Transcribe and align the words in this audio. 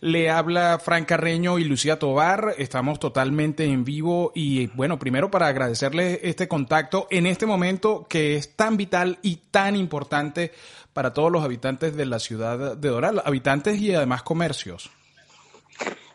Le 0.00 0.30
habla 0.30 0.78
Fran 0.78 1.04
Carreño 1.04 1.58
y 1.58 1.64
Lucía 1.64 1.98
Tobar. 1.98 2.54
Estamos 2.56 2.98
totalmente 2.98 3.64
en 3.64 3.84
vivo 3.84 4.32
y 4.34 4.68
bueno, 4.68 4.98
primero 4.98 5.30
para 5.30 5.46
agradecerles 5.46 6.20
este 6.22 6.48
contacto 6.48 7.06
en 7.10 7.26
este 7.26 7.44
momento 7.44 8.06
que 8.08 8.36
es 8.36 8.56
tan 8.56 8.76
vital 8.76 9.18
y 9.22 9.36
tan 9.50 9.76
importante 9.76 10.52
para 10.92 11.12
todos 11.12 11.30
los 11.30 11.44
habitantes 11.44 11.96
de 11.96 12.06
la 12.06 12.18
ciudad 12.18 12.76
de 12.76 12.88
Doral, 12.88 13.22
habitantes 13.24 13.78
y 13.80 13.94
además 13.94 14.22
comercios. 14.22 14.90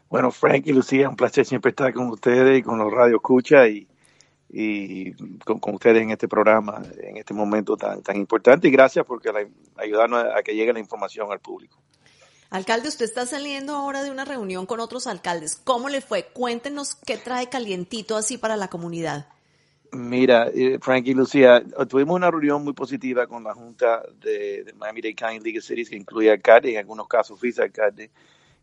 Bueno, 0.09 0.31
Frank 0.31 0.63
y 0.65 0.73
Lucía, 0.73 1.09
un 1.09 1.15
placer 1.15 1.45
siempre 1.45 1.69
estar 1.69 1.93
con 1.93 2.09
ustedes 2.09 2.59
y 2.59 2.63
con 2.63 2.77
los 2.77 2.91
Radio 2.91 3.17
Escucha 3.17 3.67
y, 3.67 3.87
con, 5.43 5.59
ustedes 5.73 6.01
en 6.01 6.11
este 6.11 6.27
programa, 6.27 6.81
en 7.01 7.17
este 7.17 7.33
momento 7.33 7.75
tan, 7.75 8.01
tan 8.01 8.15
importante. 8.15 8.67
Y 8.67 8.71
gracias 8.71 9.05
por 9.05 9.21
ayudarnos 9.77 10.23
a, 10.23 10.39
a 10.39 10.43
que 10.43 10.55
llegue 10.55 10.73
la 10.73 10.79
información 10.79 11.31
al 11.31 11.39
público. 11.39 11.84
Alcalde, 12.49 12.89
usted 12.89 13.05
está 13.05 13.25
saliendo 13.25 13.75
ahora 13.75 14.03
de 14.03 14.11
una 14.11 14.25
reunión 14.25 14.65
con 14.65 14.79
otros 14.79 15.07
alcaldes. 15.07 15.55
¿Cómo 15.55 15.89
le 15.89 16.01
fue? 16.01 16.27
Cuéntenos 16.33 16.95
qué 16.95 17.17
trae 17.17 17.49
calientito 17.49 18.15
así 18.15 18.37
para 18.37 18.55
la 18.55 18.67
comunidad. 18.67 19.27
Mira, 19.91 20.49
eh, 20.53 20.77
Frank 20.81 21.07
y 21.07 21.13
Lucía, 21.13 21.63
tuvimos 21.87 22.15
una 22.15 22.29
reunión 22.29 22.63
muy 22.63 22.73
positiva 22.73 23.27
con 23.27 23.43
la 23.43 23.53
Junta 23.53 24.03
de, 24.19 24.63
de 24.63 24.73
Miami-Dade 24.73 25.15
County 25.15 25.39
League 25.39 25.59
of 25.59 25.65
Cities, 25.65 25.89
que 25.89 25.95
incluye 25.95 26.31
alcalde, 26.31 26.71
en 26.71 26.79
algunos 26.79 27.07
casos 27.07 27.39
vicealcalde, 27.39 28.11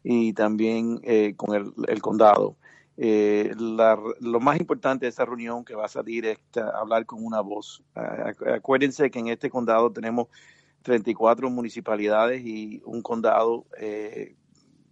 y 0.04 0.32
también 0.34 1.00
eh, 1.04 1.34
con 1.36 1.74
el, 1.88 2.02
condado. 2.02 2.56
Eh, 2.98 3.50
la, 3.56 3.98
lo 4.20 4.40
más 4.40 4.60
importante 4.60 5.06
de 5.06 5.10
esa 5.10 5.24
reunión 5.24 5.64
que 5.64 5.74
va 5.74 5.86
a 5.86 5.88
salir 5.88 6.26
es 6.26 6.38
hablar 6.74 7.06
con 7.06 7.24
una 7.24 7.40
voz. 7.40 7.82
Acuérdense 8.54 9.10
que 9.10 9.18
en 9.18 9.28
este 9.28 9.48
condado 9.48 9.90
tenemos 9.90 10.28
34 10.82 11.50
municipalidades 11.50 12.44
y 12.44 12.82
un 12.84 13.02
condado, 13.02 13.66
eh, 13.78 14.36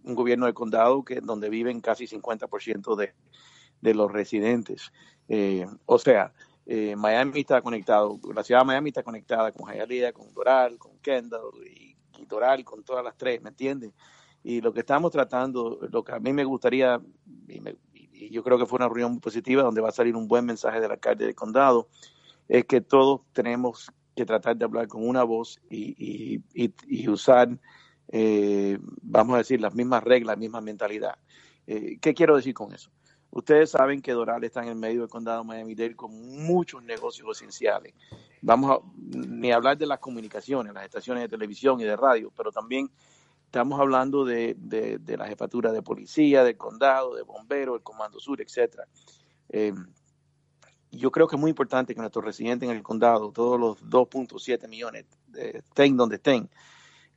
un 0.03 0.15
gobierno 0.15 0.45
de 0.45 0.53
condado 0.53 1.03
que 1.03 1.21
donde 1.21 1.49
viven 1.49 1.81
casi 1.81 2.07
50% 2.07 2.95
de, 2.95 3.13
de 3.81 3.93
los 3.93 4.11
residentes. 4.11 4.91
Eh, 5.27 5.65
o 5.85 5.99
sea, 5.99 6.33
eh, 6.65 6.95
Miami 6.95 7.41
está 7.41 7.61
conectado, 7.61 8.19
la 8.33 8.43
ciudad 8.43 8.61
de 8.61 8.67
Miami 8.67 8.89
está 8.89 9.03
conectada 9.03 9.51
con 9.51 9.71
Hialeah, 9.71 10.13
con 10.13 10.33
Doral, 10.33 10.77
con 10.77 10.97
Kendall 10.99 11.51
y, 11.65 11.95
y 12.19 12.25
Doral, 12.25 12.63
con 12.63 12.83
todas 12.83 13.03
las 13.03 13.17
tres, 13.17 13.41
¿me 13.41 13.49
entiendes? 13.49 13.91
Y 14.43 14.61
lo 14.61 14.73
que 14.73 14.79
estamos 14.79 15.11
tratando, 15.11 15.79
lo 15.91 16.03
que 16.03 16.13
a 16.13 16.19
mí 16.19 16.33
me 16.33 16.43
gustaría, 16.43 17.01
y, 17.47 17.61
y, 17.93 18.29
yo 18.29 18.43
creo 18.43 18.57
que 18.57 18.65
fue 18.65 18.77
una 18.77 18.87
reunión 18.87 19.11
muy 19.11 19.19
positiva 19.19 19.63
donde 19.63 19.81
va 19.81 19.89
a 19.89 19.93
salir 19.93 20.15
un 20.15 20.27
buen 20.27 20.45
mensaje 20.45 20.79
del 20.79 20.91
alcalde 20.91 21.25
del 21.25 21.35
condado, 21.35 21.89
es 22.47 22.65
que 22.65 22.81
todos 22.81 23.21
tenemos 23.33 23.91
que 24.15 24.25
tratar 24.25 24.57
de 24.57 24.65
hablar 24.65 24.87
con 24.87 25.07
una 25.07 25.23
voz 25.23 25.59
y, 25.69 26.41
y, 26.53 26.73
y 26.87 27.07
usar, 27.07 27.49
eh, 28.09 28.77
vamos 29.01 29.35
a 29.35 29.37
decir, 29.39 29.61
las 29.61 29.73
mismas 29.73 30.03
reglas, 30.03 30.35
la 30.35 30.39
misma 30.39 30.61
mentalidad. 30.61 31.15
Eh, 31.67 31.97
¿Qué 32.01 32.13
quiero 32.13 32.35
decir 32.35 32.53
con 32.53 32.73
eso? 32.73 32.91
Ustedes 33.33 33.69
saben 33.69 34.01
que 34.01 34.11
Doral 34.11 34.43
está 34.43 34.61
en 34.61 34.69
el 34.69 34.75
medio 34.75 35.01
del 35.01 35.09
condado 35.09 35.41
de 35.41 35.47
Miami-Dade 35.47 35.95
con 35.95 36.11
muchos 36.43 36.83
negocios 36.83 37.37
esenciales. 37.37 37.93
Vamos 38.41 38.71
a 38.71 38.79
ni 38.97 39.53
hablar 39.53 39.77
de 39.77 39.85
las 39.85 39.99
comunicaciones, 39.99 40.73
las 40.73 40.83
estaciones 40.83 41.23
de 41.23 41.29
televisión 41.29 41.79
y 41.79 41.85
de 41.85 41.95
radio, 41.95 42.33
pero 42.35 42.51
también 42.51 42.91
estamos 43.45 43.79
hablando 43.79 44.25
de, 44.25 44.55
de, 44.57 44.97
de 44.97 45.17
la 45.17 45.27
jefatura 45.27 45.71
de 45.71 45.81
policía, 45.81 46.43
del 46.43 46.57
condado, 46.57 47.15
de 47.15 47.23
bomberos, 47.23 47.77
el 47.77 47.83
Comando 47.83 48.19
Sur, 48.19 48.41
etcétera. 48.41 48.85
Eh, 49.47 49.73
yo 50.91 51.11
creo 51.11 51.27
que 51.27 51.35
es 51.35 51.39
muy 51.39 51.49
importante 51.49 51.95
que 51.95 52.01
nuestros 52.01 52.25
residentes 52.25 52.69
en 52.69 52.75
el 52.75 52.83
condado, 52.83 53.31
todos 53.31 53.59
los 53.59 53.81
2.7 53.83 54.67
millones, 54.67 55.05
eh, 55.35 55.53
estén 55.55 55.95
donde 55.95 56.17
estén, 56.17 56.49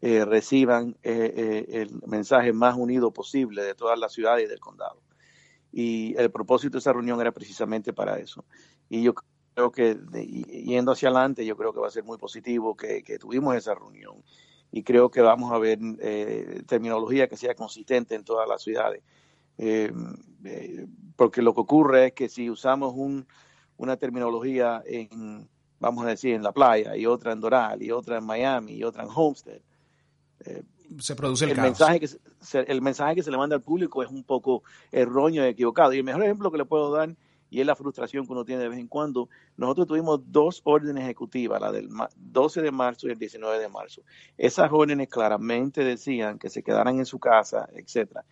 eh, 0.00 0.24
reciban 0.24 0.96
eh, 1.02 1.66
el 1.68 2.00
mensaje 2.06 2.52
más 2.52 2.76
unido 2.76 3.10
posible 3.10 3.62
de 3.62 3.74
todas 3.74 3.98
las 3.98 4.12
ciudades 4.12 4.44
y 4.44 4.48
del 4.48 4.60
condado. 4.60 5.00
Y 5.72 6.14
el 6.16 6.30
propósito 6.30 6.72
de 6.72 6.78
esa 6.78 6.92
reunión 6.92 7.20
era 7.20 7.32
precisamente 7.32 7.92
para 7.92 8.18
eso. 8.18 8.44
Y 8.88 9.02
yo 9.02 9.14
creo 9.54 9.72
que 9.72 9.98
yendo 10.64 10.92
hacia 10.92 11.08
adelante, 11.08 11.44
yo 11.44 11.56
creo 11.56 11.72
que 11.72 11.80
va 11.80 11.88
a 11.88 11.90
ser 11.90 12.04
muy 12.04 12.16
positivo 12.16 12.76
que, 12.76 13.02
que 13.02 13.18
tuvimos 13.18 13.56
esa 13.56 13.74
reunión. 13.74 14.22
Y 14.70 14.84
creo 14.84 15.10
que 15.10 15.20
vamos 15.20 15.52
a 15.52 15.58
ver 15.58 15.78
terminología 16.66 17.28
que 17.28 17.36
sea 17.36 17.54
consistente 17.54 18.14
en 18.14 18.24
todas 18.24 18.48
las 18.48 18.62
ciudades. 18.62 19.02
porque 21.16 21.42
lo 21.42 21.54
que 21.54 21.60
ocurre 21.60 22.06
es 22.06 22.12
que 22.12 22.28
si 22.28 22.50
usamos 22.50 22.92
un, 22.94 23.26
una 23.76 23.96
terminología 23.96 24.82
en, 24.86 25.48
vamos 25.80 26.04
a 26.04 26.08
decir, 26.08 26.34
en 26.34 26.42
la 26.42 26.52
playa, 26.52 26.96
y 26.96 27.06
otra 27.06 27.32
en 27.32 27.40
Doral, 27.40 27.82
y 27.82 27.90
otra 27.90 28.18
en 28.18 28.24
Miami, 28.24 28.72
y 28.72 28.84
otra 28.84 29.04
en 29.04 29.10
Homestead. 29.14 29.60
Eh, 30.44 30.62
se 30.98 31.16
produce 31.16 31.44
el, 31.44 31.52
el 31.52 31.60
mensaje 31.60 32.00
que 32.00 32.08
se, 32.08 32.60
el 32.60 32.82
mensaje 32.82 33.16
que 33.16 33.22
se 33.22 33.30
le 33.30 33.36
manda 33.36 33.56
al 33.56 33.62
público 33.62 34.02
es 34.02 34.10
un 34.10 34.22
poco 34.22 34.62
erróneo 34.92 35.44
y 35.44 35.48
equivocado. 35.48 35.92
Y 35.92 35.98
el 35.98 36.04
mejor 36.04 36.22
ejemplo 36.22 36.50
que 36.50 36.58
le 36.58 36.64
puedo 36.64 36.92
dar, 36.92 37.14
y 37.50 37.60
es 37.60 37.66
la 37.66 37.76
frustración 37.76 38.26
que 38.26 38.32
uno 38.32 38.44
tiene 38.44 38.62
de 38.62 38.68
vez 38.68 38.78
en 38.78 38.88
cuando, 38.88 39.28
nosotros 39.56 39.86
tuvimos 39.86 40.20
dos 40.26 40.60
órdenes 40.64 41.04
ejecutivas, 41.04 41.60
la 41.60 41.72
del 41.72 41.88
12 42.16 42.62
de 42.62 42.70
marzo 42.70 43.08
y 43.08 43.12
el 43.12 43.18
19 43.18 43.58
de 43.58 43.68
marzo. 43.68 44.02
Esas 44.36 44.70
órdenes 44.72 45.08
claramente 45.08 45.84
decían 45.84 46.38
que 46.38 46.50
se 46.50 46.62
quedaran 46.62 46.98
en 46.98 47.06
su 47.06 47.18
casa, 47.18 47.68
etcétera. 47.72 48.24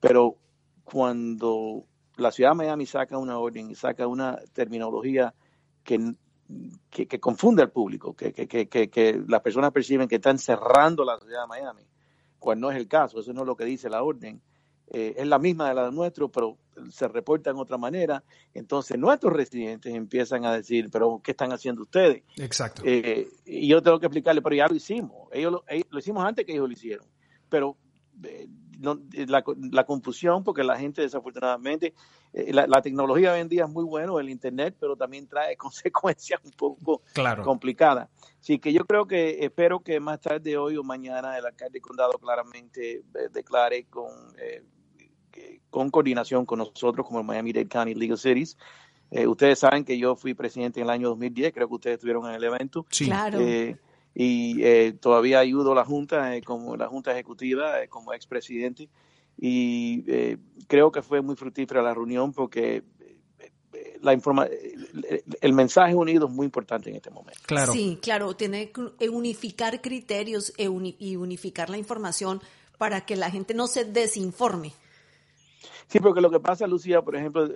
Pero 0.00 0.36
cuando 0.82 1.84
la 2.16 2.30
ciudad 2.30 2.50
de 2.50 2.56
Miami 2.56 2.86
saca 2.86 3.18
una 3.18 3.38
orden 3.38 3.70
y 3.70 3.74
saca 3.74 4.06
una 4.06 4.38
terminología 4.52 5.34
que, 5.82 6.14
que, 6.90 7.06
que 7.06 7.20
confunde 7.20 7.62
al 7.62 7.70
público, 7.70 8.14
que, 8.14 8.32
que, 8.32 8.68
que, 8.68 9.22
las 9.26 9.40
personas 9.40 9.72
perciben 9.72 10.08
que 10.08 10.16
están 10.16 10.38
cerrando 10.38 11.04
la 11.04 11.18
ciudad 11.18 11.42
de 11.42 11.48
Miami, 11.48 11.82
cual 12.38 12.60
no 12.60 12.70
es 12.70 12.76
el 12.76 12.88
caso, 12.88 13.20
eso 13.20 13.32
no 13.32 13.42
es 13.42 13.46
lo 13.46 13.56
que 13.56 13.64
dice 13.64 13.88
la 13.88 14.02
orden. 14.02 14.40
Eh, 14.86 15.14
es 15.16 15.26
la 15.26 15.38
misma 15.38 15.70
de 15.70 15.74
la 15.74 15.86
de 15.86 15.92
nuestro, 15.92 16.30
pero 16.30 16.58
se 16.90 17.08
reporta 17.08 17.50
en 17.50 17.56
otra 17.56 17.78
manera. 17.78 18.22
Entonces 18.52 18.98
nuestros 18.98 19.32
residentes 19.32 19.94
empiezan 19.94 20.44
a 20.44 20.52
decir, 20.52 20.90
pero 20.90 21.20
¿qué 21.24 21.30
están 21.30 21.52
haciendo 21.52 21.82
ustedes? 21.82 22.22
Exacto. 22.36 22.82
Eh, 22.84 23.26
y 23.46 23.66
yo 23.66 23.82
tengo 23.82 23.98
que 23.98 24.06
explicarle, 24.06 24.42
pero 24.42 24.56
ya 24.56 24.66
lo 24.68 24.74
hicimos. 24.74 25.28
Ellos 25.32 25.52
lo, 25.52 25.64
ellos, 25.68 25.86
lo 25.90 25.98
hicimos 25.98 26.24
antes 26.24 26.44
que 26.44 26.52
ellos 26.52 26.68
lo 26.68 26.72
hicieron. 26.72 27.06
Pero 27.48 27.78
eh, 28.24 28.46
no, 28.84 29.00
la, 29.26 29.42
la, 29.72 29.84
confusión, 29.84 30.44
porque 30.44 30.62
la 30.62 30.78
gente 30.78 31.02
desafortunadamente, 31.02 31.94
eh, 32.32 32.52
la, 32.52 32.66
la, 32.66 32.82
tecnología 32.82 33.32
hoy 33.32 33.40
en 33.40 33.48
día 33.48 33.64
es 33.64 33.70
muy 33.70 33.84
bueno, 33.84 34.20
el 34.20 34.28
Internet, 34.28 34.76
pero 34.78 34.96
también 34.96 35.26
trae 35.26 35.56
consecuencias 35.56 36.40
un 36.44 36.52
poco 36.52 37.02
claro. 37.12 37.42
complicadas. 37.42 38.08
Así 38.38 38.58
que 38.58 38.72
yo 38.72 38.84
creo 38.84 39.06
que, 39.06 39.44
espero 39.44 39.80
que 39.80 39.98
más 39.98 40.20
tarde, 40.20 40.56
hoy 40.56 40.76
o 40.76 40.84
mañana, 40.84 41.36
el 41.38 41.46
alcalde 41.46 41.78
de 41.78 41.80
condado 41.80 42.12
claramente 42.18 42.98
eh, 42.98 43.02
declare 43.32 43.86
con, 43.86 44.10
eh, 44.38 44.62
con 45.70 45.90
coordinación 45.90 46.46
con 46.46 46.58
nosotros, 46.58 47.06
como 47.06 47.20
el 47.20 47.26
Miami-Dade 47.26 47.68
County 47.68 47.94
Legal 47.94 48.18
Cities. 48.18 48.56
Eh, 49.10 49.26
ustedes 49.26 49.58
saben 49.58 49.84
que 49.84 49.98
yo 49.98 50.16
fui 50.16 50.34
presidente 50.34 50.80
en 50.80 50.86
el 50.86 50.90
año 50.90 51.08
2010, 51.08 51.52
creo 51.52 51.68
que 51.68 51.74
ustedes 51.74 51.94
estuvieron 51.94 52.26
en 52.26 52.34
el 52.34 52.44
evento. 52.44 52.86
Sí, 52.90 53.06
claro 53.06 53.38
y 54.14 54.62
eh, 54.62 54.92
todavía 54.92 55.40
ayudo 55.40 55.72
a 55.72 55.74
la 55.74 55.84
Junta 55.84 56.36
eh, 56.36 56.42
como 56.42 56.76
la 56.76 56.86
Junta 56.86 57.12
Ejecutiva, 57.12 57.82
eh, 57.82 57.88
como 57.88 58.12
expresidente, 58.12 58.88
y 59.36 60.04
eh, 60.06 60.38
creo 60.68 60.92
que 60.92 61.02
fue 61.02 61.20
muy 61.20 61.34
fructífera 61.34 61.82
la 61.82 61.92
reunión 61.92 62.32
porque 62.32 62.84
la 64.00 64.12
informa 64.12 64.46
el 65.40 65.52
mensaje 65.54 65.94
unido 65.94 66.26
es 66.26 66.32
muy 66.32 66.44
importante 66.44 66.90
en 66.90 66.96
este 66.96 67.10
momento. 67.10 67.40
Claro. 67.46 67.72
Sí, 67.72 67.98
claro, 68.00 68.36
tiene 68.36 68.70
que 68.70 69.08
unificar 69.08 69.80
criterios 69.80 70.52
y 70.56 71.16
unificar 71.16 71.70
la 71.70 71.78
información 71.78 72.40
para 72.78 73.04
que 73.04 73.16
la 73.16 73.30
gente 73.30 73.54
no 73.54 73.66
se 73.66 73.84
desinforme. 73.84 74.72
Sí, 75.88 76.00
porque 76.00 76.20
lo 76.20 76.30
que 76.30 76.38
pasa, 76.38 76.66
Lucía, 76.66 77.02
por 77.02 77.16
ejemplo, 77.16 77.48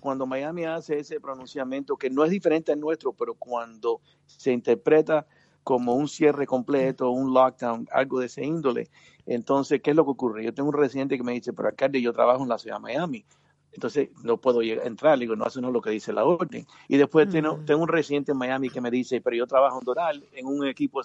cuando 0.00 0.26
Miami 0.26 0.64
hace 0.64 1.00
ese 1.00 1.20
pronunciamiento, 1.20 1.96
que 1.96 2.08
no 2.08 2.24
es 2.24 2.30
diferente 2.30 2.72
al 2.72 2.80
nuestro, 2.80 3.12
pero 3.12 3.34
cuando 3.34 4.00
se 4.26 4.52
interpreta 4.52 5.26
como 5.66 5.96
un 5.96 6.06
cierre 6.06 6.46
completo, 6.46 7.10
un 7.10 7.34
lockdown, 7.34 7.88
algo 7.90 8.20
de 8.20 8.26
ese 8.26 8.44
índole. 8.44 8.88
Entonces, 9.26 9.82
¿qué 9.82 9.90
es 9.90 9.96
lo 9.96 10.04
que 10.04 10.12
ocurre? 10.12 10.44
Yo 10.44 10.54
tengo 10.54 10.68
un 10.68 10.76
residente 10.76 11.16
que 11.16 11.24
me 11.24 11.32
dice, 11.32 11.52
pero 11.52 11.66
alcalde, 11.66 12.00
yo 12.00 12.12
trabajo 12.12 12.44
en 12.44 12.48
la 12.48 12.56
ciudad 12.56 12.76
de 12.76 12.82
Miami. 12.82 13.24
entonces 13.72 14.10
no 14.22 14.36
puedo 14.36 14.62
llegar, 14.62 14.86
entrar, 14.86 15.18
digo, 15.18 15.34
no, 15.34 15.44
eso 15.44 15.60
no 15.60 15.66
es 15.66 15.74
lo 15.74 15.82
que 15.82 15.90
dice 15.90 16.12
la 16.12 16.24
orden. 16.24 16.64
Y 16.86 16.98
después 16.98 17.28
tengo, 17.28 17.58
tengo, 17.66 17.82
un 17.82 17.88
residente 17.88 18.30
en 18.30 18.38
Miami 18.38 18.70
que 18.70 18.80
me 18.80 18.92
dice, 18.92 19.20
pero 19.20 19.34
yo 19.34 19.48
trabajo 19.48 19.80
en 19.80 19.84
Doral, 19.84 20.24
en 20.32 20.46
un 20.46 20.64
equipo, 20.68 21.00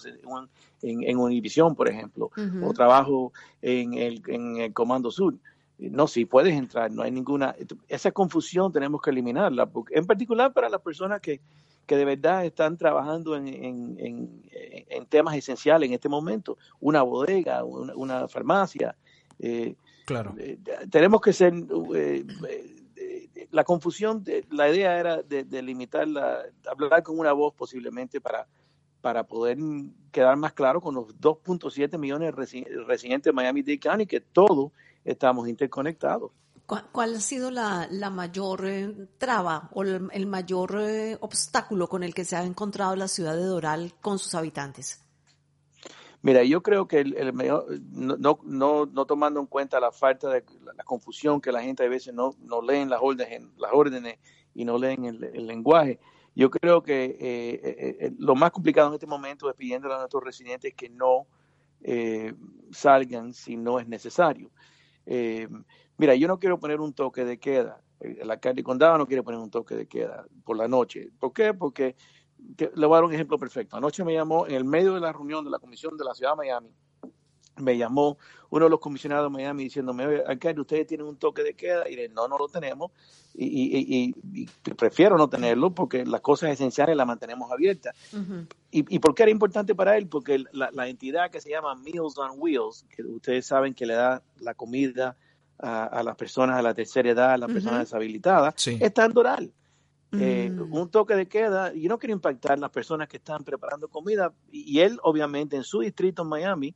en, 0.80 1.02
en 1.02 1.18
Univision, 1.18 1.74
por 1.74 1.88
ejemplo, 1.88 2.30
o 2.62 2.72
trabajo 2.72 3.32
en 3.62 3.94
el, 3.94 4.22
en 4.28 4.58
el 4.58 4.72
Comando 4.72 5.10
Sur. 5.10 5.34
No, 5.76 6.06
si 6.06 6.24
puedes 6.24 6.54
entrar, 6.54 6.92
no 6.92 7.02
hay 7.02 7.10
ninguna, 7.10 7.56
esa 7.88 8.12
confusión 8.12 8.70
tenemos 8.70 9.02
que 9.02 9.10
eliminarla, 9.10 9.66
porque, 9.66 9.98
en 9.98 10.06
particular 10.06 10.52
para 10.52 10.68
las 10.68 10.80
personas 10.80 11.20
que, 11.20 11.40
que 11.86 11.96
de 11.96 12.04
verdad 12.04 12.44
están 12.44 12.76
trabajando 12.76 13.36
en, 13.36 13.48
en, 13.48 13.96
en, 13.98 15.06
temas 15.06 15.36
esenciales 15.36 15.88
en 15.88 15.94
este 15.94 16.08
momento, 16.08 16.56
una 16.80 17.02
bodega, 17.02 17.64
una, 17.64 17.94
una 17.94 18.28
farmacia, 18.28 18.96
eh, 19.38 19.74
Claro. 20.04 20.34
Eh, 20.38 20.58
tenemos 20.90 21.20
que 21.20 21.32
ser. 21.32 21.54
Eh, 21.94 22.24
eh, 22.48 23.48
la 23.50 23.64
confusión, 23.64 24.24
la 24.50 24.70
idea 24.70 24.98
era 24.98 25.22
de, 25.22 25.62
limitarla, 25.62 26.42
hablar 26.66 27.02
con 27.02 27.18
una 27.18 27.32
voz 27.32 27.52
posiblemente 27.54 28.20
para, 28.20 28.46
para 29.02 29.24
poder 29.24 29.58
quedar 30.10 30.36
más 30.36 30.54
claro 30.54 30.80
con 30.80 30.94
los 30.94 31.08
2.7 31.18 31.98
millones 31.98 32.34
de 32.34 32.84
residentes 32.86 33.24
de 33.24 33.32
Miami-Dade 33.32 33.78
County 33.78 34.06
que 34.06 34.20
todos 34.20 34.72
estamos 35.04 35.48
interconectados. 35.48 36.30
¿Cuál 36.66 37.16
ha 37.16 37.20
sido 37.20 37.50
la, 37.50 37.86
la 37.90 38.08
mayor 38.08 38.64
traba 39.18 39.68
o 39.72 39.82
el, 39.82 40.26
mayor 40.26 40.78
obstáculo 41.20 41.88
con 41.88 42.02
el 42.02 42.14
que 42.14 42.24
se 42.24 42.36
ha 42.36 42.44
encontrado 42.44 42.96
la 42.96 43.08
ciudad 43.08 43.36
de 43.36 43.44
Doral 43.44 43.94
con 44.00 44.18
sus 44.18 44.34
habitantes? 44.34 45.02
Mira, 46.22 46.44
yo 46.44 46.62
creo 46.62 46.86
que 46.86 47.00
el, 47.00 47.34
no, 47.34 48.38
no, 48.44 48.86
no, 48.86 49.06
tomando 49.06 49.40
en 49.40 49.46
cuenta 49.46 49.80
la 49.80 49.90
falta 49.90 50.30
de 50.30 50.44
la, 50.76 50.84
confusión 50.84 51.40
que 51.40 51.50
la 51.50 51.62
gente 51.62 51.84
a 51.84 51.88
veces 51.88 52.14
no, 52.14 52.36
no 52.38 52.62
leen 52.62 52.88
las 52.88 53.00
órdenes, 53.02 53.42
las 53.58 53.72
órdenes 53.72 54.18
y 54.54 54.64
no 54.64 54.78
leen 54.78 55.04
el, 55.04 55.46
lenguaje, 55.46 55.98
yo 56.34 56.48
creo 56.48 56.82
que 56.82 57.04
eh, 57.04 57.18
eh, 57.20 57.96
eh, 58.00 58.12
lo 58.18 58.36
más 58.36 58.52
complicado 58.52 58.88
en 58.88 58.94
este 58.94 59.06
momento 59.06 59.50
es 59.50 59.56
pidiendo 59.56 59.92
a 59.92 59.98
nuestros 59.98 60.22
residentes 60.22 60.74
que 60.74 60.88
no 60.88 61.26
salgan 62.70 63.34
si 63.34 63.56
no 63.56 63.80
es 63.80 63.88
necesario. 63.88 64.52
Mira, 66.02 66.16
yo 66.16 66.26
no 66.26 66.40
quiero 66.40 66.58
poner 66.58 66.80
un 66.80 66.92
toque 66.92 67.24
de 67.24 67.38
queda. 67.38 67.80
El 68.00 68.28
alcalde 68.28 68.64
condado 68.64 68.98
no 68.98 69.06
quiere 69.06 69.22
poner 69.22 69.38
un 69.38 69.50
toque 69.50 69.76
de 69.76 69.86
queda 69.86 70.26
por 70.42 70.56
la 70.56 70.66
noche. 70.66 71.10
¿Por 71.20 71.32
qué? 71.32 71.54
Porque 71.54 71.94
le 72.58 72.86
voy 72.86 72.94
a 72.94 72.96
dar 72.96 73.04
un 73.04 73.14
ejemplo 73.14 73.38
perfecto. 73.38 73.76
Anoche 73.76 74.02
me 74.02 74.12
llamó, 74.12 74.48
en 74.48 74.54
el 74.54 74.64
medio 74.64 74.94
de 74.94 75.00
la 75.00 75.12
reunión 75.12 75.44
de 75.44 75.52
la 75.52 75.60
comisión 75.60 75.96
de 75.96 76.04
la 76.04 76.12
ciudad 76.12 76.32
de 76.32 76.38
Miami, 76.38 76.70
me 77.58 77.76
llamó 77.78 78.18
uno 78.50 78.64
de 78.64 78.70
los 78.70 78.80
comisionados 78.80 79.30
de 79.30 79.30
Miami 79.30 79.62
diciéndome, 79.62 80.22
alcalde, 80.26 80.60
ustedes 80.60 80.88
tienen 80.88 81.06
un 81.06 81.18
toque 81.18 81.44
de 81.44 81.54
queda, 81.54 81.88
y 81.88 82.08
no, 82.08 82.26
no 82.26 82.36
lo 82.36 82.48
tenemos, 82.48 82.90
y, 83.34 84.12
prefiero 84.76 85.16
no 85.16 85.28
tenerlo 85.28 85.72
porque 85.72 86.04
las 86.04 86.20
cosas 86.20 86.50
esenciales 86.50 86.96
las 86.96 87.06
mantenemos 87.06 87.52
abiertas. 87.52 87.94
y, 88.72 88.98
por 88.98 89.14
qué 89.14 89.22
era 89.22 89.30
importante 89.30 89.76
para 89.76 89.96
él? 89.96 90.08
Porque 90.08 90.44
la, 90.52 90.88
entidad 90.88 91.30
que 91.30 91.40
se 91.40 91.50
llama 91.50 91.76
Meals 91.76 92.18
on 92.18 92.32
Wheels, 92.36 92.86
que 92.90 93.04
ustedes 93.04 93.46
saben 93.46 93.74
que 93.74 93.86
le 93.86 93.94
da 93.94 94.22
la 94.40 94.54
comida 94.54 95.16
a, 95.62 96.02
las 96.02 96.16
personas 96.16 96.58
a 96.58 96.62
la 96.62 96.74
tercera 96.74 97.10
edad, 97.10 97.32
a 97.32 97.38
las 97.38 97.50
personas 97.50 97.80
deshabilitadas, 97.80 98.66
está 98.66 99.04
en 99.04 99.12
Doral. 99.12 99.52
Eh, 100.14 100.50
mm. 100.50 100.74
un 100.74 100.90
toque 100.90 101.14
de 101.14 101.26
queda, 101.26 101.72
y 101.74 101.88
no 101.88 101.98
quiero 101.98 102.12
impactar 102.12 102.52
a 102.52 102.56
las 102.56 102.70
personas 102.70 103.08
que 103.08 103.16
están 103.16 103.44
preparando 103.44 103.88
comida, 103.88 104.32
y, 104.50 104.80
él 104.80 104.98
obviamente 105.02 105.56
en 105.56 105.64
su 105.64 105.80
distrito 105.80 106.22
en 106.22 106.28
Miami 106.28 106.74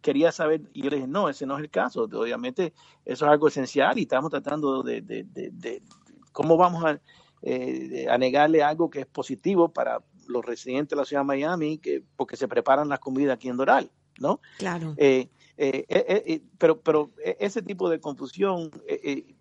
quería 0.00 0.30
saber, 0.30 0.62
y 0.72 0.82
yo 0.82 0.90
le 0.90 0.96
dije, 0.96 1.08
no, 1.08 1.28
ese 1.28 1.46
no 1.46 1.56
es 1.56 1.64
el 1.64 1.70
caso, 1.70 2.04
obviamente 2.04 2.72
eso 3.04 3.24
es 3.24 3.30
algo 3.32 3.48
esencial 3.48 3.98
y 3.98 4.02
estamos 4.02 4.30
tratando 4.30 4.84
de, 4.84 5.00
de, 5.00 5.24
de, 5.24 5.82
cómo 6.30 6.56
vamos 6.56 6.84
a, 6.84 7.00
eh, 7.42 8.06
a 8.08 8.16
negarle 8.18 8.62
algo 8.62 8.88
que 8.88 9.00
es 9.00 9.06
positivo 9.06 9.70
para 9.70 10.00
los 10.28 10.44
residentes 10.44 10.90
de 10.90 10.96
la 10.96 11.04
ciudad 11.04 11.22
de 11.22 11.26
Miami, 11.26 11.78
que, 11.78 12.04
porque 12.16 12.36
se 12.36 12.46
preparan 12.46 12.88
las 12.88 13.00
comidas 13.00 13.34
aquí 13.34 13.48
en 13.48 13.56
Doral, 13.56 13.90
¿no? 14.20 14.40
Claro. 14.58 14.94
Eh, 14.96 15.28
eh, 15.62 15.84
eh, 15.90 16.22
eh, 16.26 16.42
pero, 16.56 16.80
pero 16.80 17.10
ese 17.38 17.60
tipo 17.60 17.90
de 17.90 18.00
confusión, 18.00 18.70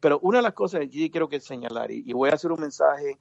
pero 0.01 0.19
una 0.19 0.39
de 0.39 0.42
las 0.42 0.54
cosas 0.54 0.81
que 0.81 0.89
yo 0.89 1.10
quiero 1.10 1.30
que 1.30 1.39
señalar, 1.39 1.92
y, 1.92 2.12
voy 2.12 2.30
a 2.30 2.33
hacer 2.33 2.51
un 2.51 2.60
mensaje 2.60 3.18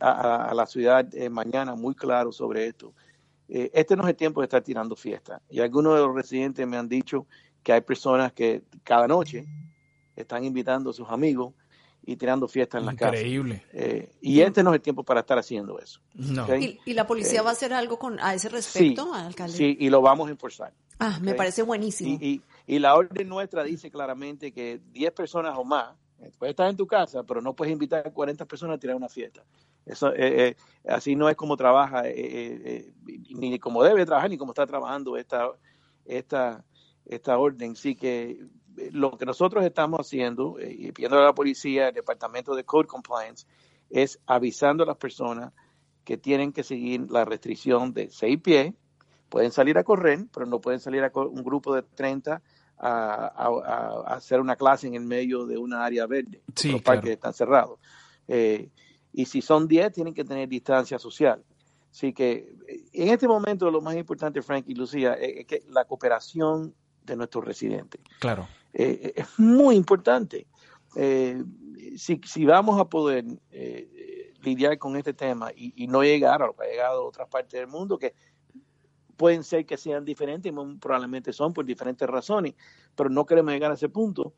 a, 0.00 0.52
la 0.54 0.66
ciudad 0.66 1.12
mañana 1.32 1.74
muy 1.74 1.96
claro 1.96 2.30
sobre 2.30 2.68
esto, 2.68 2.94
este 3.48 3.96
no 3.96 4.04
es 4.04 4.10
el 4.10 4.14
tiempo 4.14 4.40
de 4.40 4.44
estar 4.44 4.62
tirando 4.62 4.94
fiesta. 4.94 5.42
Y 5.50 5.58
algunos 5.58 5.94
de 5.96 6.00
los 6.00 6.14
residentes 6.14 6.64
me 6.64 6.76
han 6.76 6.88
dicho 6.88 7.26
que 7.64 7.72
hay 7.72 7.80
personas 7.80 8.32
que 8.32 8.62
cada 8.84 9.08
noche 9.08 9.44
están 10.14 10.44
invitando 10.44 10.90
a 10.90 10.92
sus 10.92 11.08
amigos 11.08 11.54
y 12.06 12.14
tirando 12.14 12.46
fiesta 12.46 12.78
en 12.78 12.86
la 12.86 12.94
casa. 12.94 13.16
Increíble. 13.16 13.64
y 14.20 14.42
este 14.42 14.62
no 14.62 14.70
es 14.70 14.76
el 14.76 14.82
tiempo 14.82 15.02
para 15.02 15.20
estar 15.20 15.40
haciendo 15.40 15.80
eso. 15.80 16.00
¿Y, 16.14 16.94
la 16.94 17.04
policía 17.04 17.42
va 17.42 17.50
a 17.50 17.54
hacer 17.54 17.72
algo 17.72 17.98
con 17.98 18.20
a 18.20 18.32
ese 18.32 18.48
respecto, 18.48 19.12
alcalde? 19.12 19.56
Sí, 19.56 19.76
y 19.80 19.90
lo 19.90 20.00
vamos 20.02 20.28
a 20.28 20.30
enforzar. 20.30 20.72
Ah, 20.98 21.18
me 21.20 21.34
parece 21.34 21.62
buenísimo. 21.62 22.18
Y, 22.20 22.42
y, 22.66 22.78
la 22.78 22.96
orden 22.96 23.28
nuestra 23.28 23.62
dice 23.62 23.90
claramente 23.90 24.52
que 24.52 24.80
10 24.90 25.12
personas 25.12 25.56
o 25.56 25.64
más, 25.64 25.96
puedes 26.38 26.52
estar 26.52 26.68
en 26.68 26.76
tu 26.76 26.86
casa, 26.86 27.22
pero 27.22 27.40
no 27.40 27.54
puedes 27.54 27.72
invitar 27.72 28.06
a 28.06 28.10
40 28.10 28.44
personas 28.46 28.76
a 28.76 28.80
tirar 28.80 28.96
una 28.96 29.08
fiesta. 29.08 29.44
Eso, 29.86 30.12
eh, 30.12 30.48
eh, 30.48 30.56
así 30.86 31.14
no 31.14 31.28
es 31.28 31.36
como 31.36 31.56
trabaja, 31.56 32.02
eh, 32.04 32.92
ni 33.30 33.58
como 33.58 33.82
debe 33.82 34.04
trabajar, 34.04 34.28
ni 34.28 34.36
como 34.36 34.52
está 34.52 34.66
trabajando 34.66 35.16
esta, 35.16 35.50
esta, 36.04 36.64
esta 37.04 37.38
orden. 37.38 37.76
Sí 37.76 37.94
que 37.94 38.38
lo 38.92 39.16
que 39.16 39.24
nosotros 39.24 39.64
estamos 39.64 40.00
haciendo, 40.00 40.56
y 40.60 40.92
pidiendo 40.92 41.18
a 41.18 41.24
la 41.24 41.34
policía, 41.34 41.88
el 41.88 41.94
departamento 41.94 42.54
de 42.54 42.64
Code 42.64 42.88
Compliance, 42.88 43.46
es 43.90 44.20
avisando 44.26 44.82
a 44.82 44.86
las 44.86 44.96
personas 44.96 45.52
que 46.04 46.16
tienen 46.16 46.52
que 46.52 46.62
seguir 46.62 47.10
la 47.10 47.24
restricción 47.24 47.92
de 47.92 48.10
seis 48.10 48.40
pies, 48.40 48.74
Pueden 49.28 49.52
salir 49.52 49.76
a 49.78 49.84
correr, 49.84 50.26
pero 50.32 50.46
no 50.46 50.60
pueden 50.60 50.80
salir 50.80 51.02
a 51.04 51.10
un 51.14 51.42
grupo 51.42 51.74
de 51.74 51.82
30 51.82 52.40
a, 52.78 54.04
hacer 54.06 54.40
una 54.40 54.56
clase 54.56 54.86
en 54.86 54.94
el 54.94 55.04
medio 55.04 55.46
de 55.46 55.58
una 55.58 55.84
área 55.84 56.06
verde. 56.06 56.42
Sí, 56.54 56.70
los 56.72 56.82
parques 56.82 57.10
están 57.10 57.34
cerrados. 57.34 57.78
Eh, 58.26 58.70
y 59.12 59.24
si 59.26 59.42
son 59.42 59.66
10, 59.66 59.92
tienen 59.92 60.14
que 60.14 60.24
tener 60.24 60.48
distancia 60.48 60.98
social. 60.98 61.42
Así 61.90 62.12
que 62.12 62.54
en 62.92 63.08
este 63.08 63.26
momento 63.26 63.70
lo 63.70 63.80
más 63.80 63.96
importante, 63.96 64.42
Frank 64.42 64.64
y 64.68 64.74
Lucía, 64.74 65.14
es 65.14 65.46
que 65.46 65.64
la 65.70 65.84
cooperación 65.84 66.74
de 67.02 67.16
nuestros 67.16 67.44
residentes. 67.44 68.00
Claro. 68.20 68.46
Eh, 68.72 69.14
es 69.16 69.38
muy 69.38 69.74
importante. 69.74 70.46
Eh, 70.94 71.42
si, 71.96 72.20
si, 72.24 72.44
vamos 72.44 72.80
a 72.80 72.84
poder 72.84 73.24
lidiar 74.42 74.78
con 74.78 74.96
este 74.96 75.14
tema 75.14 75.50
y, 75.54 75.72
y, 75.82 75.86
no 75.86 76.02
llegar 76.02 76.42
a 76.42 76.46
lo 76.46 76.54
que 76.54 76.64
ha 76.64 76.70
llegado 76.70 77.02
a 77.02 77.08
otras 77.08 77.28
partes 77.28 77.58
del 77.58 77.68
mundo, 77.68 77.98
que 77.98 78.14
pueden 79.18 79.42
ser 79.42 79.66
que 79.66 79.76
sean 79.76 80.04
diferentes, 80.04 80.50
probablemente 80.80 81.32
son 81.32 81.52
por 81.52 81.66
diferentes 81.66 82.08
razones, 82.08 82.54
pero 82.94 83.10
no 83.10 83.26
queremos 83.26 83.52
llegar 83.52 83.72
a 83.72 83.74
ese 83.74 83.88
punto. 83.88 84.32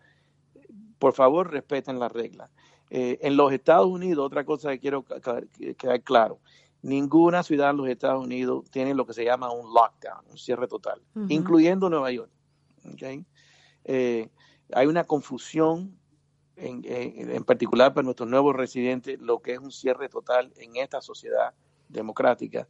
Por 0.99 1.13
favor, 1.13 1.53
respeten 1.53 2.01
las 2.01 2.11
reglas. 2.11 2.51
Eh, 2.89 3.19
en 3.21 3.37
los 3.37 3.53
Estados 3.53 3.87
Unidos, 3.87 4.27
otra 4.27 4.45
cosa 4.45 4.71
que 4.71 4.81
quiero 4.81 5.05
quedar 5.05 6.03
claro, 6.03 6.41
ninguna 6.81 7.43
ciudad 7.43 7.71
en 7.71 7.77
los 7.77 7.89
Estados 7.89 8.25
Unidos 8.25 8.65
tiene 8.71 8.95
lo 8.95 9.07
que 9.07 9.13
se 9.13 9.23
llama 9.23 9.53
un 9.53 9.73
lockdown, 9.73 10.25
un 10.31 10.39
cierre 10.39 10.67
total, 10.67 11.01
incluyendo 11.29 11.91
Nueva 11.91 12.11
York. 12.11 12.31
Eh, 13.85 14.31
hay 14.73 14.87
una 14.87 15.05
confusión, 15.05 15.95
en, 16.57 16.83
en, 16.85 17.45
particular 17.45 17.93
para 17.93 18.05
nuestros 18.05 18.31
nuevos 18.31 18.57
residentes, 18.57 19.21
lo 19.21 19.41
que 19.41 19.53
es 19.53 19.59
un 19.59 19.73
cierre 19.73 20.09
total 20.09 20.53
en 20.57 20.77
esta 20.77 21.03
sociedad 21.03 21.53
democrática 21.89 22.67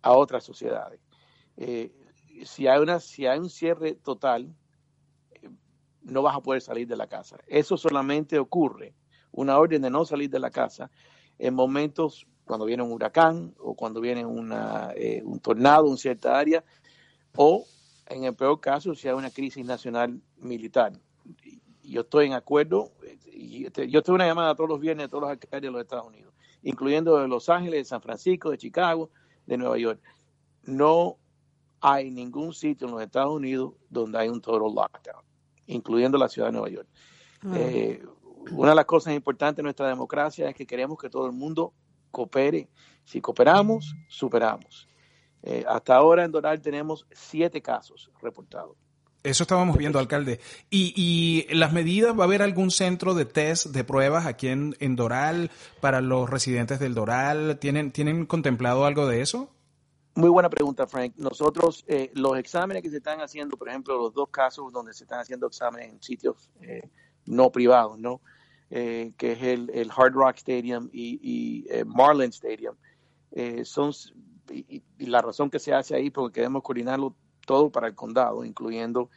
a 0.00 0.12
otras 0.12 0.44
sociedades. 0.44 1.00
Eh, 1.60 1.92
si, 2.44 2.66
hay 2.66 2.80
una, 2.80 3.00
si 3.00 3.26
hay 3.26 3.38
un 3.38 3.50
cierre 3.50 3.94
total, 3.94 4.50
eh, 5.30 5.50
no 6.00 6.22
vas 6.22 6.34
a 6.34 6.40
poder 6.40 6.62
salir 6.62 6.88
de 6.88 6.96
la 6.96 7.06
casa. 7.06 7.36
Eso 7.46 7.76
solamente 7.76 8.38
ocurre, 8.38 8.94
una 9.30 9.58
orden 9.58 9.82
de 9.82 9.90
no 9.90 10.06
salir 10.06 10.30
de 10.30 10.38
la 10.38 10.50
casa, 10.50 10.90
en 11.38 11.54
momentos 11.54 12.26
cuando 12.46 12.64
viene 12.64 12.82
un 12.82 12.92
huracán 12.92 13.54
o 13.58 13.74
cuando 13.74 14.00
viene 14.00 14.24
una, 14.24 14.92
eh, 14.96 15.22
un 15.22 15.38
tornado 15.38 15.86
en 15.88 15.98
cierta 15.98 16.38
área, 16.38 16.64
o 17.36 17.66
en 18.06 18.24
el 18.24 18.34
peor 18.34 18.58
caso, 18.58 18.94
si 18.94 19.06
hay 19.06 19.14
una 19.14 19.30
crisis 19.30 19.64
nacional 19.64 20.18
militar. 20.38 20.94
Yo 21.82 22.00
estoy 22.00 22.26
en 22.26 22.32
acuerdo, 22.32 22.90
y 23.32 23.66
este, 23.66 23.88
yo 23.90 23.98
estoy 23.98 24.14
una 24.14 24.26
llamada 24.26 24.54
todos 24.54 24.70
los 24.70 24.80
viernes 24.80 25.04
de 25.04 25.08
todos 25.10 25.22
los 25.22 25.30
alcaldes 25.30 25.68
de 25.68 25.72
los 25.72 25.82
Estados 25.82 26.06
Unidos, 26.06 26.32
incluyendo 26.62 27.18
de 27.18 27.28
Los 27.28 27.50
Ángeles, 27.50 27.80
de 27.80 27.84
San 27.84 28.00
Francisco, 28.00 28.50
de 28.50 28.56
Chicago, 28.56 29.10
de 29.46 29.58
Nueva 29.58 29.76
York. 29.76 30.00
No 30.64 31.18
hay 31.80 32.10
ningún 32.10 32.52
sitio 32.52 32.86
en 32.86 32.94
los 32.94 33.02
Estados 33.02 33.34
Unidos 33.34 33.74
donde 33.88 34.18
hay 34.18 34.28
un 34.28 34.40
total 34.40 34.74
lockdown, 34.74 35.24
incluyendo 35.66 36.18
la 36.18 36.28
ciudad 36.28 36.48
de 36.48 36.52
Nueva 36.52 36.68
York. 36.68 36.88
Ah. 37.42 37.54
Eh, 37.56 38.02
una 38.52 38.70
de 38.70 38.76
las 38.76 38.84
cosas 38.84 39.14
importantes 39.14 39.58
de 39.58 39.62
nuestra 39.62 39.88
democracia 39.88 40.48
es 40.48 40.54
que 40.54 40.66
queremos 40.66 40.98
que 40.98 41.10
todo 41.10 41.26
el 41.26 41.32
mundo 41.32 41.72
coopere. 42.10 42.68
Si 43.04 43.20
cooperamos, 43.20 43.94
superamos. 44.08 44.88
Eh, 45.42 45.64
hasta 45.66 45.96
ahora 45.96 46.24
en 46.24 46.32
Doral 46.32 46.60
tenemos 46.60 47.06
siete 47.12 47.62
casos 47.62 48.10
reportados. 48.20 48.76
Eso 49.22 49.44
estábamos 49.44 49.76
viendo, 49.76 49.98
alcalde. 49.98 50.40
¿Y, 50.70 50.94
y 50.96 51.54
las 51.54 51.72
medidas, 51.72 52.18
va 52.18 52.22
a 52.22 52.26
haber 52.26 52.40
algún 52.40 52.70
centro 52.70 53.12
de 53.14 53.26
test, 53.26 53.66
de 53.66 53.84
pruebas 53.84 54.24
aquí 54.24 54.48
en, 54.48 54.74
en 54.80 54.96
Doral 54.96 55.50
para 55.80 56.00
los 56.00 56.28
residentes 56.30 56.78
del 56.78 56.94
Doral? 56.94 57.58
¿Tienen, 57.58 57.92
¿Tienen 57.92 58.24
contemplado 58.24 58.86
algo 58.86 59.06
de 59.06 59.20
eso? 59.20 59.50
Muy 60.20 60.28
buena 60.28 60.50
pregunta, 60.50 60.86
Frank. 60.86 61.14
Nosotros, 61.16 61.82
eh, 61.88 62.10
los 62.14 62.36
exámenes 62.36 62.82
que 62.82 62.90
se 62.90 62.98
están 62.98 63.22
haciendo, 63.22 63.56
por 63.56 63.70
ejemplo, 63.70 63.96
los 63.96 64.12
dos 64.12 64.28
casos 64.28 64.70
donde 64.70 64.92
se 64.92 65.04
están 65.04 65.20
haciendo 65.20 65.46
exámenes 65.46 65.94
en 65.94 66.02
sitios 66.02 66.50
eh, 66.60 66.82
no 67.24 67.50
privados, 67.50 67.98
¿no? 67.98 68.20
Eh, 68.68 69.14
que 69.16 69.32
es 69.32 69.42
el, 69.42 69.70
el, 69.70 69.90
Hard 69.90 70.12
Rock 70.12 70.36
Stadium 70.36 70.90
y, 70.92 71.64
eh, 71.70 71.86
Marlin 71.86 72.28
Stadium, 72.28 72.76
eh, 73.32 73.64
son, 73.64 73.92
y, 74.50 74.82
la 74.98 75.22
razón 75.22 75.48
que 75.48 75.58
se 75.58 75.72
hace 75.72 75.94
ahí, 75.96 76.10
porque 76.10 76.34
queremos 76.34 76.62
coordinarlo 76.62 77.16
todo 77.46 77.70
para 77.70 77.86
el 77.86 77.94
condado, 77.94 78.44
incluyendo 78.44 79.08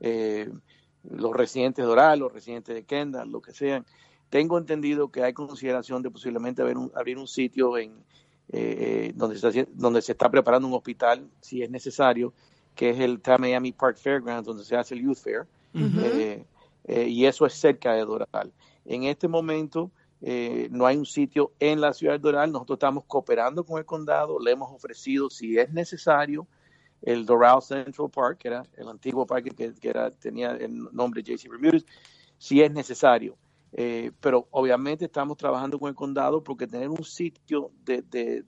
los 0.00 1.32
residentes 1.34 1.82
de 1.82 1.88
Doral, 1.88 2.20
los 2.20 2.32
residentes 2.32 2.72
de 2.72 2.84
Kendall, 2.84 3.32
lo 3.32 3.42
que 3.42 3.52
sean. 3.52 3.84
Tengo 4.30 4.58
entendido 4.58 5.10
que 5.10 5.24
hay 5.24 5.32
consideración 5.32 6.02
de 6.02 6.10
posiblemente 6.10 6.62
abrir 6.62 6.78
un, 6.78 6.92
abrir 6.94 7.18
un 7.18 7.26
sitio 7.26 7.76
en 7.78 8.04
eh, 8.52 9.12
donde, 9.14 9.38
se 9.38 9.48
está, 9.48 9.70
donde 9.72 10.02
se 10.02 10.12
está 10.12 10.30
preparando 10.30 10.68
un 10.68 10.74
hospital, 10.74 11.26
si 11.40 11.62
es 11.62 11.70
necesario, 11.70 12.34
que 12.74 12.90
es 12.90 13.00
el 13.00 13.20
Miami 13.38 13.72
Park 13.72 13.96
Fairgrounds, 13.96 14.46
donde 14.46 14.64
se 14.64 14.76
hace 14.76 14.94
el 14.94 15.02
Youth 15.02 15.18
Fair, 15.18 15.46
uh 15.74 15.78
-huh. 15.78 16.44
eh, 16.84 17.08
y 17.08 17.24
eso 17.24 17.46
es 17.46 17.54
cerca 17.54 17.94
de 17.94 18.04
Doral. 18.04 18.52
En 18.84 19.04
este 19.04 19.26
momento 19.26 19.90
eh, 20.20 20.68
no 20.70 20.86
hay 20.86 20.96
un 20.96 21.06
sitio 21.06 21.52
en 21.58 21.80
la 21.80 21.92
ciudad 21.92 22.14
de 22.14 22.18
Doral, 22.18 22.52
nosotros 22.52 22.76
estamos 22.76 23.04
cooperando 23.06 23.64
con 23.64 23.78
el 23.78 23.84
condado, 23.84 24.38
le 24.38 24.52
hemos 24.52 24.70
ofrecido, 24.70 25.30
si 25.30 25.58
es 25.58 25.72
necesario, 25.72 26.46
el 27.00 27.26
Doral 27.26 27.62
Central 27.62 28.10
Park, 28.10 28.38
que 28.38 28.48
era 28.48 28.64
el 28.76 28.88
antiguo 28.88 29.26
parque 29.26 29.50
que, 29.50 29.74
que 29.74 29.88
era, 29.88 30.10
tenía 30.10 30.52
el 30.52 30.88
nombre 30.92 31.22
JC 31.22 31.48
Bermúdez, 31.48 31.84
si 32.38 32.60
es 32.60 32.70
necesario. 32.70 33.36
Eh, 33.74 34.12
pero 34.20 34.48
obviamente 34.50 35.06
estamos 35.06 35.36
trabajando 35.38 35.78
con 35.78 35.88
el 35.88 35.94
condado 35.94 36.44
porque 36.44 36.66
tener 36.66 36.90
un 36.90 37.04
sitio 37.04 37.70
de, 37.84 38.02
de, 38.02 38.44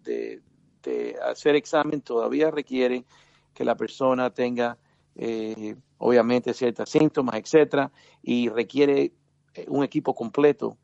de, 0.83 1.17
hacer 1.23 1.55
examen 1.55 2.03
todavía 2.03 2.51
requiere 2.51 3.07
que 3.55 3.65
la 3.65 3.75
persona 3.75 4.29
tenga 4.29 4.77
eh, 5.17 5.77
obviamente 5.97 6.53
ciertos 6.53 6.91
síntomas, 6.91 7.37
etcétera, 7.37 7.91
y 8.23 8.51
requiere 8.51 9.13
eh, 9.55 9.65
un 9.69 9.83
equipo 9.83 10.15
completo. 10.15 10.77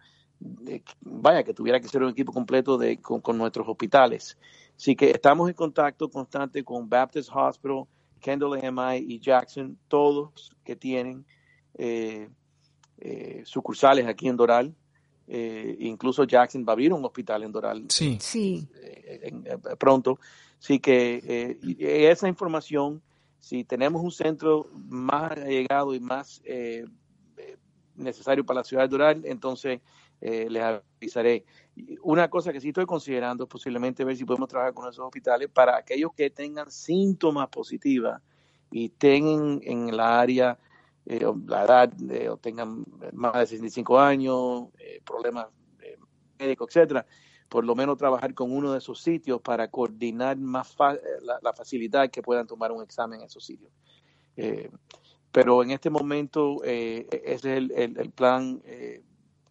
Vaya, 1.03 1.43
que 1.43 1.53
tuviera 1.53 1.79
que 1.79 1.89
ser 1.89 2.03
un 2.03 2.09
equipo 2.09 2.33
completo 2.33 2.79
de, 2.79 2.99
con, 2.99 3.37
nuestros 3.37 3.69
hospitales. 3.69 4.39
Así 4.75 4.97
que 4.97 5.11
estamos 5.11 5.51
en 5.51 5.55
contacto 5.55 6.09
constante 6.09 6.65
con 6.65 6.89
Baptist 6.89 7.29
Hospital, 7.35 7.85
Kendall 8.21 8.65
AMI 8.65 9.05
y 9.07 9.21
Jackson, 9.21 9.77
todos 9.89 10.57
que 10.65 10.77
tienen 10.77 11.27
eh, 11.75 12.31
eh, 13.01 13.43
sucursales 13.45 14.07
aquí 14.07 14.29
en 14.29 14.37
Doral. 14.37 14.75
Eh, 15.27 15.77
incluso 15.81 16.25
Jackson 16.25 16.65
va 16.67 16.73
a 16.73 16.75
abrir 16.75 16.93
un 16.93 17.05
hospital 17.05 17.43
en 17.45 17.53
Doral. 17.53 17.85
Sí. 17.89 18.19
sí. 18.21 18.69
En, 19.23 19.45
en, 19.47 19.61
pronto. 19.79 20.19
Así 20.59 20.79
que 20.81 21.59
esa 21.79 22.29
información, 22.29 23.01
si 23.39 23.65
tenemos 23.65 24.03
un 24.03 24.11
centro 24.11 24.69
más 24.75 25.37
llegado 25.37 25.95
y 25.95 26.01
más 26.01 26.43
necesario 27.95 28.45
para 28.45 28.61
la 28.61 28.65
ciudad 28.65 28.83
de 28.83 28.89
Doral, 28.89 29.23
entonces 29.25 29.81
les 30.21 30.63
avisaré. 30.63 31.47
Una 32.03 32.29
cosa 32.29 32.53
que 32.53 32.61
sí 32.61 32.69
estoy 32.69 32.85
considerando 32.85 33.45
es 33.45 33.49
posiblemente 33.49 34.05
ver 34.05 34.17
si 34.17 34.25
podemos 34.27 34.49
trabajar 34.51 34.75
con 34.75 34.87
esos 34.91 35.07
hospitales 35.07 35.49
para 35.49 35.79
aquellos 35.79 36.13
que 36.15 36.29
tengan 36.29 36.71
síntomas 36.71 37.49
positivas 37.49 38.21
y 38.71 38.87
estén 38.87 39.61
en 39.63 39.97
la 39.97 40.21
área, 40.21 40.59
eh, 41.13 41.27
la 41.49 41.65
edad, 41.65 41.93
eh, 42.09 42.29
o 42.29 42.37
tengan 42.37 42.85
más 43.13 43.33
de 43.33 43.47
65 43.47 43.99
años, 43.99 44.69
eh, 44.79 45.01
problemas 45.05 45.49
médicos, 46.39 46.69
etcétera, 46.69 47.05
por 47.49 47.65
lo 47.65 47.75
menos 47.75 47.99
trabajar 47.99 48.33
con 48.33 48.53
uno 48.53 48.71
de 48.71 48.79
esos 48.79 49.03
sitios 49.03 49.41
para 49.43 49.69
coordinar 49.69 50.37
más 50.37 50.73
fa 50.73 50.95
la, 51.23 51.41
la, 51.43 51.53
facilidad 51.53 52.09
que 52.11 52.23
puedan 52.23 52.47
tomar 52.47 52.71
un 52.71 52.81
examen 52.85 53.19
en 53.19 53.27
esos 53.27 53.45
sitios. 53.45 53.73
pero 55.33 55.65
en 55.65 55.73
este 55.73 55.91
momento 55.91 56.63
ese 56.63 57.09
es 57.25 57.45
el, 57.45 57.73
el, 57.73 57.99
el 57.99 58.11
plan 58.11 58.63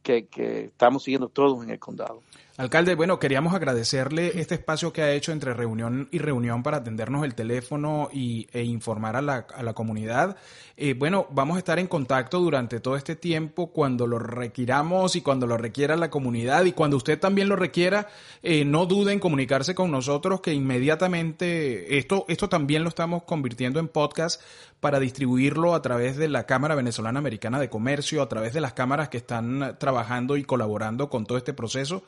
que, 0.01 0.27
que, 0.27 0.63
estamos 0.65 1.03
siguiendo 1.03 1.27
todos 1.27 1.61
en 1.61 1.71
el 1.71 1.79
condado. 1.79 2.21
Alcalde, 2.59 2.95
bueno, 2.95 3.19
queríamos 3.19 3.53
agradecerle 3.53 4.37
este 4.37 4.55
espacio 4.55 4.91
que 4.91 5.01
ha 5.01 5.13
hecho 5.13 5.31
entre 5.31 5.53
reunión 5.53 6.09
y 6.11 6.17
reunión 6.17 6.61
para 6.61 6.75
atendernos 6.75 7.23
el 7.23 7.33
teléfono 7.33 8.09
y, 8.11 8.49
e 8.51 8.63
informar 8.63 9.15
a 9.15 9.21
la, 9.21 9.47
a 9.55 9.63
la 9.63 9.73
comunidad. 9.73 10.35
Eh, 10.75 10.93
bueno, 10.93 11.27
vamos 11.31 11.55
a 11.55 11.59
estar 11.59 11.79
en 11.79 11.87
contacto 11.87 12.41
durante 12.41 12.81
todo 12.81 12.97
este 12.97 13.15
tiempo 13.15 13.71
cuando 13.71 14.07
lo 14.07 14.19
requiramos 14.19 15.15
y 15.15 15.21
cuando 15.21 15.47
lo 15.47 15.55
requiera 15.55 15.95
la 15.95 16.09
comunidad 16.09 16.65
y 16.65 16.73
cuando 16.73 16.97
usted 16.97 17.17
también 17.17 17.47
lo 17.47 17.55
requiera, 17.55 18.07
eh, 18.43 18.65
no 18.65 18.85
dude 18.85 19.13
en 19.13 19.19
comunicarse 19.19 19.73
con 19.73 19.89
nosotros 19.89 20.41
que 20.41 20.53
inmediatamente 20.53 21.97
esto, 21.97 22.25
esto 22.27 22.49
también 22.49 22.83
lo 22.83 22.89
estamos 22.89 23.23
convirtiendo 23.23 23.79
en 23.79 23.87
podcast 23.87 24.41
para 24.79 24.99
distribuirlo 24.99 25.75
a 25.75 25.81
través 25.81 26.15
de 26.15 26.29
la 26.29 26.45
Cámara 26.45 26.75
Venezolana 26.75 27.19
Americana 27.19 27.59
de 27.59 27.69
Comercio, 27.69 28.21
a 28.21 28.29
través 28.29 28.53
de 28.53 28.61
las 28.61 28.73
cámaras 28.73 29.09
que 29.09 29.17
están 29.17 29.77
trabajando 29.77 30.37
y 30.37 30.43
colaborando 30.43 31.09
con 31.09 31.25
todo 31.25 31.37
este 31.37 31.53
proceso 31.53 32.03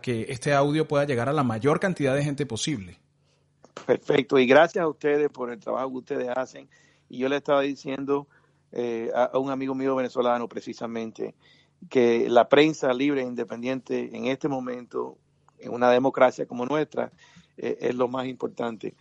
que 0.00 0.26
este 0.28 0.52
audio 0.52 0.86
pueda 0.86 1.04
llegar 1.04 1.28
a 1.28 1.32
la 1.32 1.42
mayor 1.42 1.80
cantidad 1.80 2.14
de 2.14 2.24
gente 2.24 2.46
posible. 2.46 2.98
Perfecto, 3.86 4.38
y 4.38 4.46
gracias 4.46 4.82
a 4.82 4.88
ustedes 4.88 5.28
por 5.30 5.50
el 5.50 5.58
trabajo 5.58 5.90
que 5.90 5.98
ustedes 5.98 6.28
hacen. 6.36 6.68
Y 7.08 7.18
yo 7.18 7.28
le 7.28 7.36
estaba 7.36 7.62
diciendo 7.62 8.28
eh, 8.72 9.10
a, 9.14 9.24
a, 9.24 9.38
un 9.38 9.50
amigo 9.50 9.74
mío 9.74 9.96
venezolano 9.96 10.48
precisamente 10.48 11.34
que 11.88 12.28
la 12.28 12.48
prensa 12.48 12.92
libre 12.92 13.22
e 13.22 13.24
independiente 13.24 14.10
en 14.16 14.26
este 14.26 14.48
momento, 14.48 15.16
en 15.58 15.72
una 15.72 15.90
democracia 15.90 16.46
como 16.46 16.66
nuestra, 16.66 17.10
eh, 17.56 17.78
es 17.80 17.94
lo 17.94 18.08
más 18.08 18.26
importante 18.26 18.94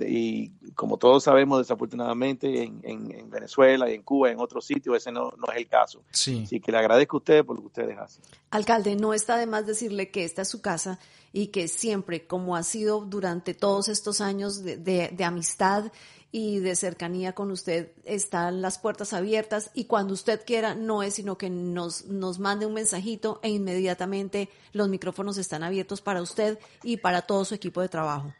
y 0.00 0.50
como 0.74 0.96
todos 0.96 1.24
sabemos, 1.24 1.58
desafortunadamente 1.58 2.64
en, 2.64 2.80
en, 2.82 3.10
en, 3.12 3.30
Venezuela 3.30 3.88
y 3.88 3.94
en 3.94 4.02
Cuba, 4.02 4.30
en 4.30 4.40
otros 4.40 4.66
sitios, 4.66 4.96
ese 4.96 5.12
no, 5.12 5.32
no 5.38 5.52
es 5.52 5.58
el 5.58 5.68
caso. 5.68 6.02
Sí. 6.10 6.42
Así 6.44 6.60
que 6.60 6.72
le 6.72 6.78
agradezco 6.78 7.16
a 7.16 7.18
ustedes 7.18 7.44
por 7.44 7.56
lo 7.56 7.62
que 7.62 7.66
ustedes 7.68 7.98
hacen. 7.98 8.22
Alcalde, 8.50 8.96
no 8.96 9.14
está 9.14 9.36
de 9.36 9.46
más 9.46 9.66
decirle 9.66 10.10
que 10.10 10.24
esta 10.24 10.42
es 10.42 10.48
su 10.48 10.60
casa 10.60 10.98
y 11.32 11.48
que 11.48 11.68
siempre, 11.68 12.26
como 12.26 12.56
ha 12.56 12.62
sido 12.64 13.00
durante 13.00 13.54
todos 13.54 13.88
estos 13.88 14.20
años 14.20 14.64
de, 14.64 14.76
de, 14.76 15.10
de 15.12 15.24
amistad 15.24 15.92
y 16.32 16.58
de 16.58 16.74
cercanía 16.74 17.32
con 17.32 17.52
usted, 17.52 17.92
están 18.04 18.60
las 18.60 18.78
puertas 18.78 19.12
abiertas 19.12 19.70
y 19.72 19.84
cuando 19.84 20.14
usted 20.14 20.44
quiera, 20.44 20.74
no 20.74 21.04
es 21.04 21.14
sino 21.14 21.38
que 21.38 21.48
nos, 21.48 22.06
nos 22.06 22.40
mande 22.40 22.66
un 22.66 22.74
mensajito 22.74 23.38
e 23.42 23.50
inmediatamente 23.50 24.50
los 24.72 24.88
micrófonos 24.88 25.38
están 25.38 25.62
abiertos 25.62 26.00
para 26.00 26.20
usted 26.20 26.58
y 26.82 26.96
para 26.96 27.22
todo 27.22 27.44
su 27.44 27.54
equipo 27.54 27.80
de 27.80 27.88
trabajo. 27.88 28.34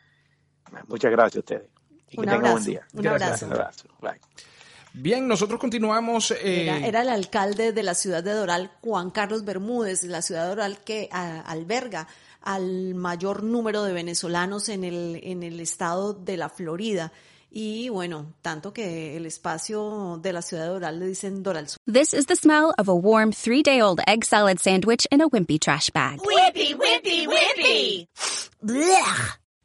Muchas 0.89 1.11
gracias 1.11 1.37
a 1.37 1.41
ustedes. 1.41 1.71
Y 2.11 2.21
un 2.21 2.25
que 2.25 2.31
abrazo, 2.31 2.43
tengan 2.43 2.53
buen 2.53 2.65
día. 2.65 2.87
Un 2.93 3.07
abrazo. 3.07 3.47
Un 3.47 3.53
abrazo. 3.53 3.89
Bye. 4.01 4.21
Bien, 4.99 5.29
nosotros 5.29 5.61
continuamos. 5.61 6.31
Eh... 6.31 6.63
Era, 6.63 6.87
era, 6.87 7.03
el 7.03 7.11
alcalde 7.11 7.73
de 7.73 7.83
la 7.83 7.95
ciudad 7.95 8.25
de 8.25 8.33
Doral, 8.33 8.71
Juan 8.81 9.11
Carlos 9.11 9.45
Bermúdez, 9.45 10.05
la 10.05 10.23
ciudad 10.23 10.45
de 10.45 10.49
Doral 10.49 10.79
que 10.79 11.09
a, 11.13 11.41
alberga 11.41 12.09
al 12.41 12.95
mayor 12.95 13.43
número 13.43 13.83
de 13.83 13.93
venezolanos 13.93 14.69
en 14.69 14.85
el, 14.85 15.21
en 15.23 15.43
el 15.43 15.61
estado 15.61 16.15
de 16.15 16.37
la 16.39 16.49
Florida. 16.49 17.13
Y 17.51 17.89
bueno, 17.89 18.35
tanto 18.41 18.73
que 18.73 19.17
el 19.17 19.27
espacio 19.27 20.19
de 20.23 20.33
la 20.33 20.43
ciudad 20.43 20.65
de 20.65 20.69
Doral 20.71 20.99
le 20.99 21.07
dicen 21.07 21.43
Doral 21.43 21.69
Sur. 21.69 21.79
This 21.87 22.15
is 22.15 22.27
the 22.27 22.37
smell 22.37 22.73
of 22.79 22.89
a 22.89 22.95
warm 22.95 23.33
three-day-old 23.33 24.01
egg 24.07 24.25
salad 24.25 24.59
sandwich 24.59 25.07
in 25.11 25.21
a 25.21 25.29
wimpy 25.29 25.59
trash 25.59 25.91
bag. 25.91 26.21
Wimpy, 26.21 26.75
wimpy, 26.75 27.27
wimpy! 27.27 28.09
Blech! 28.63 29.39